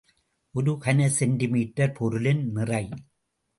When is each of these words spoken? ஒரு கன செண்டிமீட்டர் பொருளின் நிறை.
ஒரு 0.55 0.71
கன 0.85 1.07
செண்டிமீட்டர் 1.07 1.91
பொருளின் 1.91 2.43
நிறை. 2.51 2.83